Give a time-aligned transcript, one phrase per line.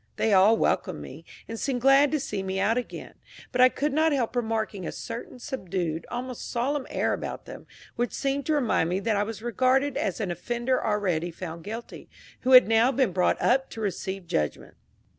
[0.15, 3.13] They all welcomed me, and seemed glad to see me out again;
[3.51, 8.11] but I could not help remarking a certain subdued, almost solemn air about them, which
[8.11, 12.09] seemed to remind me that I was regarded as an offender already found guilty,
[12.39, 14.73] who had now been brought up to receive judgment.